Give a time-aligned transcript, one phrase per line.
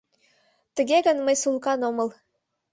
[0.75, 2.09] Тыге гын, мый сулыкан омыл».